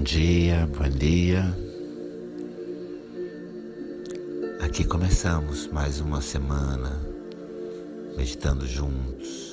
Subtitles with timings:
[0.00, 1.44] Bom dia, bom dia.
[4.62, 6.98] Aqui começamos mais uma semana
[8.16, 9.52] meditando juntos.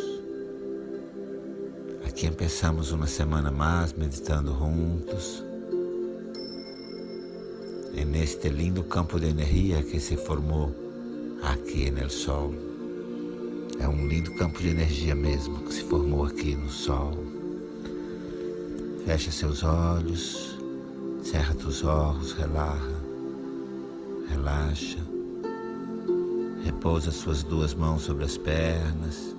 [2.07, 5.43] Aqui começamos uma semana mais meditando juntos.
[7.93, 10.73] E neste lindo campo de energia que se formou
[11.43, 12.55] aqui no Sol.
[13.81, 17.36] É um lindo campo de energia mesmo que se formou aqui no Sol.
[19.07, 20.59] Fecha seus olhos,
[21.23, 22.91] cerra os olhos, relaxa,
[24.27, 24.97] relaxa.
[26.61, 29.33] Repousa suas duas mãos sobre as pernas.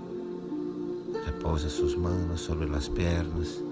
[1.27, 3.63] Repousa suas mãos sobre as pernas.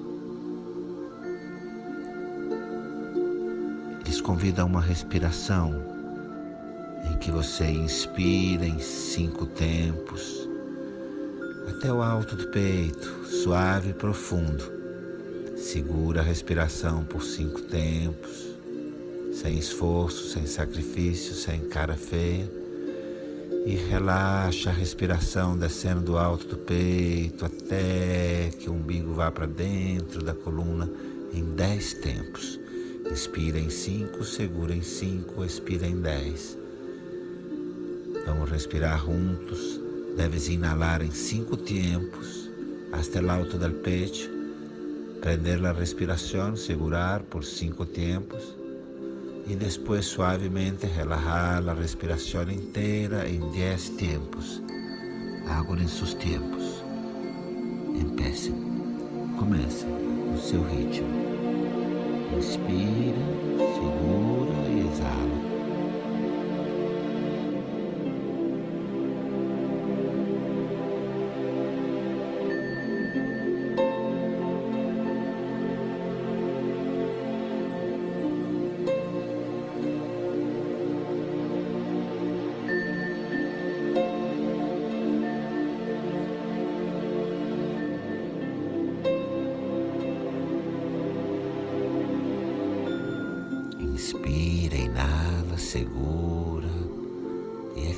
[4.04, 5.82] Lhes convida a uma respiração
[7.10, 10.46] em que você inspira em cinco tempos
[11.70, 14.85] até o alto do peito, suave e profundo.
[15.66, 18.54] Segura a respiração por cinco tempos,
[19.32, 22.48] sem esforço, sem sacrifício, sem cara feia.
[23.66, 29.46] E relaxa a respiração descendo do alto do peito até que o umbigo vá para
[29.46, 30.88] dentro da coluna
[31.34, 32.60] em dez tempos.
[33.10, 36.56] Inspira em cinco, segura em cinco, expira em dez.
[38.24, 39.80] Vamos respirar juntos.
[40.16, 42.48] Deves inalar em cinco tempos,
[42.92, 44.35] até o alto do peito
[45.26, 48.56] prender la respiración, segurar por cinco tiempos
[49.44, 54.62] y después suavemente relajar la respiración entera en diez tiempos.
[55.48, 56.84] Hagan en sus tiempos.
[58.00, 58.54] Empecem.
[59.36, 59.90] Comecem
[60.30, 61.08] no seu ritmo.
[62.36, 63.18] Inspira,
[63.74, 65.35] segura e exala.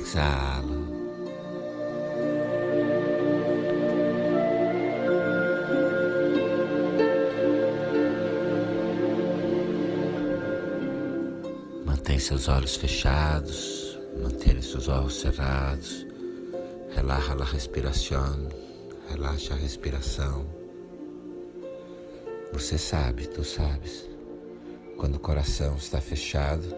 [0.09, 0.63] Exala.
[11.85, 16.07] Mantém seus olhos fechados, mantenha seus olhos cerrados.
[16.91, 18.49] Relaxa a respiração,
[19.09, 20.45] relaxa a respiração.
[22.51, 24.09] Você sabe, tu sabes.
[24.97, 26.75] Quando o coração está fechado,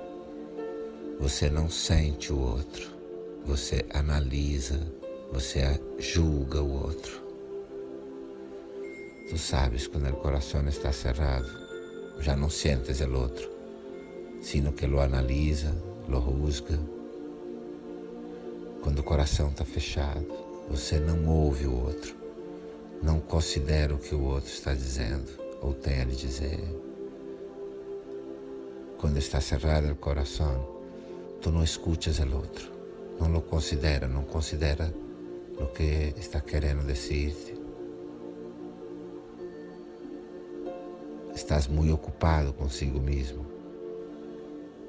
[1.20, 3.01] você não sente o outro,
[3.46, 4.80] você analisa,
[5.32, 7.22] você julga o outro.
[9.30, 11.50] Tu sabes quando o coração está cerrado,
[12.20, 13.50] já não sientes o outro,
[14.42, 15.74] sino que lo analisa,
[16.08, 16.80] lo juzga.
[18.82, 20.28] Quando o coração está fechado,
[20.70, 22.16] você não ouve o outro,
[23.02, 26.60] não considera o que o outro está dizendo ou tem a lhe dizer.
[28.98, 30.68] Quando está cerrado o coração,
[31.42, 32.71] tu não escuchas o outro,
[33.22, 34.92] não lo considera, não considera
[35.60, 37.54] o que está querendo dizer-te.
[41.36, 43.46] Estás muito ocupado consigo mesmo.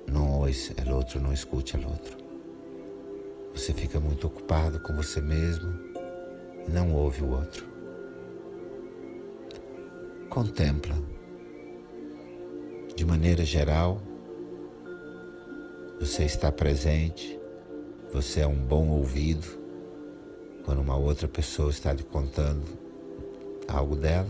[0.06, 2.16] Não ouves o outro, não escuta o outro.
[3.54, 5.71] Você fica muito ocupado com você mesmo
[6.66, 7.66] e não ouve o outro.
[10.31, 10.97] Contempla
[12.97, 14.00] de maneira geral,
[16.00, 17.41] você está presente,
[18.12, 19.47] você é um bom ouvido
[20.65, 22.65] quando uma outra pessoa está lhe contando
[23.67, 24.28] algo dela.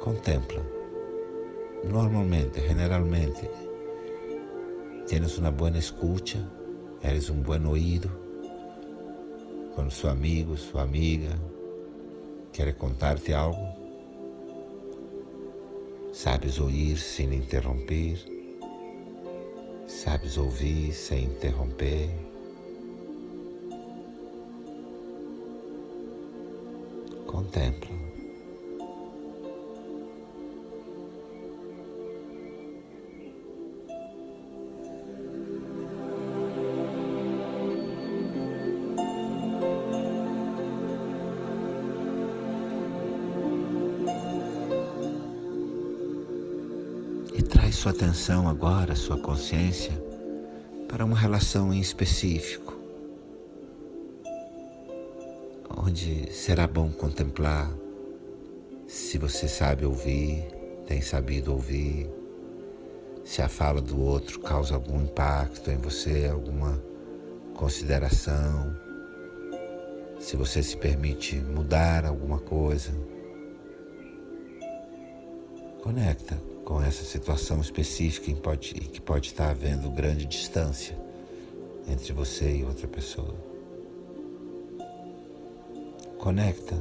[0.00, 0.64] Contempla.
[1.84, 3.50] Normalmente, generalmente,
[5.06, 6.38] tienes uma boa escuta,
[7.02, 8.10] eres um bom ouído
[9.74, 11.30] quando seu amigo, sua amiga
[12.52, 13.86] quer contar-te algo
[16.16, 18.16] Sabes ouvir sem interromper,
[19.86, 22.10] sabes ouvir sem interromper.
[27.26, 28.15] Contempla.
[47.76, 49.92] Sua atenção agora, sua consciência,
[50.88, 52.74] para uma relação em específico,
[55.76, 57.70] onde será bom contemplar
[58.86, 60.48] se você sabe ouvir,
[60.86, 62.08] tem sabido ouvir,
[63.22, 66.82] se a fala do outro causa algum impacto em você, alguma
[67.52, 68.74] consideração,
[70.18, 72.90] se você se permite mudar alguma coisa.
[75.82, 80.98] Conecta com essa situação específica em, pode, que pode estar havendo grande distância
[81.88, 83.36] entre você e outra pessoa.
[86.18, 86.74] Conecta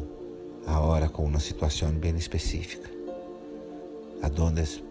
[0.65, 2.89] ahora com uma situação bem específica,
[4.23, 4.83] aonde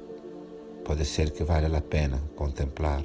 [0.85, 3.05] pode ser que vale a pena contemplar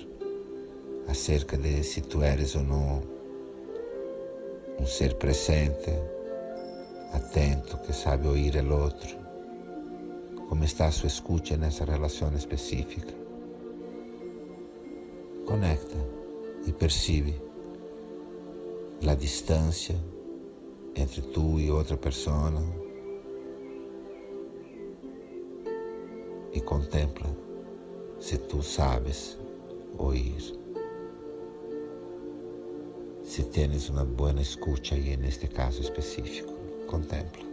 [1.07, 3.01] acerca de se tu eres ou não
[4.79, 5.91] um ser presente,
[7.11, 9.28] atento, que sabe ouvir o outro.
[10.49, 13.13] Como está a sua escuta nessa relação específica?
[15.45, 15.95] Conecta
[16.65, 17.39] e percebe
[19.07, 19.95] a distância
[20.95, 22.51] entre tu e outra pessoa
[26.51, 27.29] e contempla
[28.19, 29.37] se tu sabes
[29.99, 30.57] ouvir.
[33.23, 36.51] Se tens uma boa escuta aí neste caso específico,
[36.87, 37.48] contempla.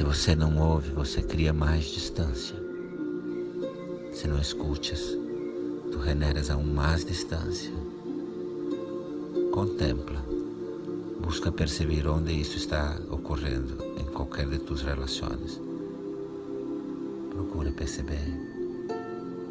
[0.00, 2.56] Se você não ouve, você cria mais distância.
[4.14, 5.14] Se não escutas,
[5.92, 7.70] tu generas aún mais distância.
[9.52, 10.24] Contempla.
[11.20, 15.60] Busca perceber onde isso está ocorrendo em qualquer de tuas relações.
[17.28, 18.26] Procure perceber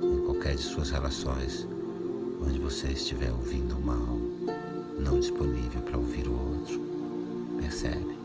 [0.01, 1.67] em qualquer de suas relações
[2.41, 4.17] onde você estiver ouvindo mal,
[4.97, 6.81] não disponível para ouvir o outro.
[7.61, 8.18] Percebe?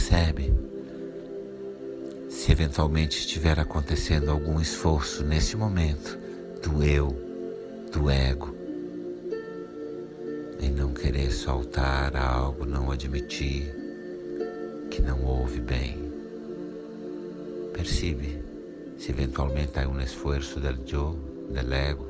[0.00, 0.50] Percebe
[2.30, 6.18] se eventualmente estiver acontecendo algum esforço nesse momento
[6.62, 7.08] do eu,
[7.92, 8.56] do ego,
[10.58, 13.70] em não querer soltar algo, não admitir
[14.90, 15.98] que não ouve bem.
[17.74, 18.42] Percebe
[18.96, 21.12] se eventualmente há um esforço del eu,
[21.50, 22.06] del ego,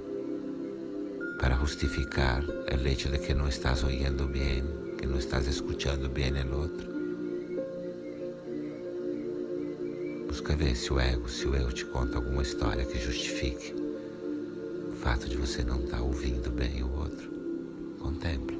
[1.41, 4.63] para justificar o hecho de que não estás ouvindo bem,
[4.97, 7.00] que não estás escuchando bem o outro.
[10.41, 13.75] Busca ver se o ego, se o eu te conta alguma história que justifique
[14.91, 17.31] o fato de você não estar tá ouvindo bem o outro.
[17.99, 18.59] Contempla.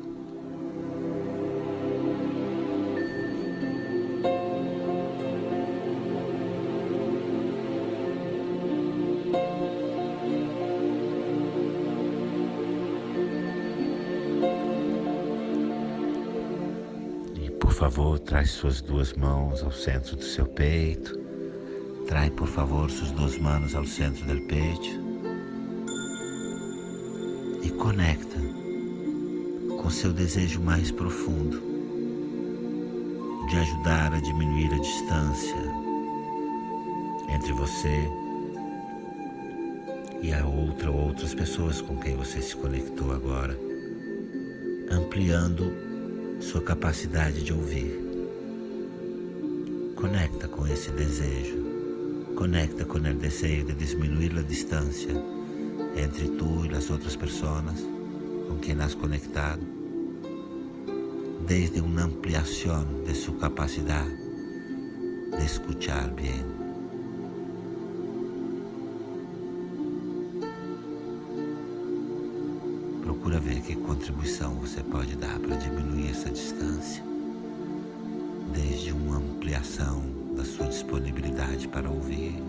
[17.59, 21.20] Por favor, traz suas duas mãos ao centro do seu peito.
[22.11, 25.01] Trai, por favor, suas duas mãos ao centro do peito
[27.63, 28.37] e conecta
[29.81, 31.63] com seu desejo mais profundo
[33.49, 35.57] de ajudar a diminuir a distância
[37.33, 38.11] entre você
[40.21, 43.57] e a outra ou outras pessoas com quem você se conectou agora,
[44.91, 45.73] ampliando
[46.41, 48.01] sua capacidade de ouvir.
[49.95, 51.70] Conecta com esse desejo
[52.41, 55.13] Conecta com o desejo de diminuir a distância
[55.95, 57.87] entre tu e as outras pessoas
[58.49, 59.61] com quem has conectado,
[61.47, 64.17] desde uma ampliação de sua capacidade
[65.37, 66.43] de escuchar bem.
[73.03, 77.05] Procura ver que contribuição você pode dar para diminuir essa distância,
[78.55, 82.43] desde uma ampliação da sua disponibilidade para ouvir.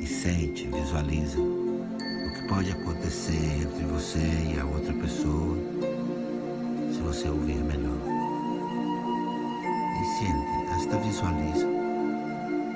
[0.00, 5.58] E sente, visualiza o que pode acontecer entre você e a outra pessoa
[6.90, 8.00] se você ouvir melhor.
[10.00, 11.66] E sente, hasta visualiza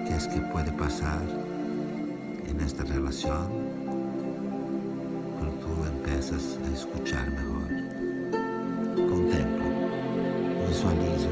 [0.07, 1.23] que es que pode passar
[2.51, 3.49] en esta relação
[5.39, 7.67] quando tu empiezas a escuchar melhor.
[9.09, 9.69] Contempla,
[10.69, 11.29] visualiza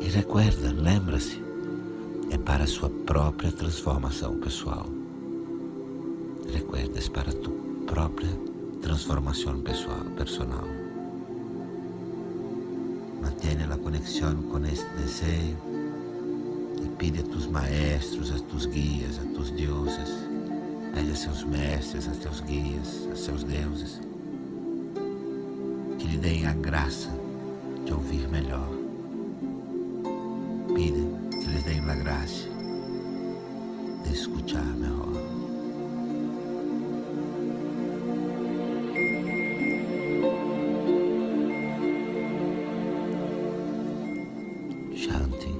[0.00, 1.45] E recuerda, lembra-se,
[2.46, 4.86] para a sua própria transformação pessoal.
[6.50, 7.52] Recuerda, é para tua
[7.86, 8.30] própria
[8.80, 10.64] transformação pessoal, personal.
[13.20, 15.56] Mantém a conexão com este desejo
[16.84, 20.10] e pide a tus maestros, a tus guias, a tus deuses,
[20.94, 24.00] pede a seus mestres, a seus guias, a seus deuses,
[25.98, 27.10] que lhe deem a graça
[27.84, 28.68] de ouvir melhor.
[30.74, 31.05] Pide
[31.86, 32.48] que lhes deem a graça
[34.04, 35.06] de escuchar melhor.
[44.94, 45.54] Shanti,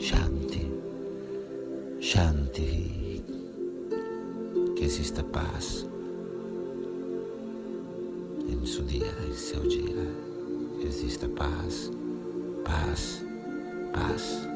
[0.00, 0.70] Shanti,
[2.00, 3.24] Shanti.
[4.74, 5.86] Que exista paz
[8.48, 10.26] em seu dia, em seu dia.
[10.80, 11.90] Que exista paz,
[12.64, 13.24] paz,
[13.92, 14.46] paz.